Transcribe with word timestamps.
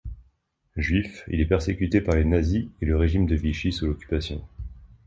Juif, 0.77 1.25
il 1.27 1.41
est 1.41 1.45
persécuté 1.45 2.01
par 2.01 2.15
les 2.15 2.25
nazis 2.25 2.69
et 2.81 2.85
le 2.87 2.97
régime 2.97 3.27
de 3.27 3.35
Vichy 3.35 3.71
sous 3.71 3.85
l'Occupation. 3.85 4.43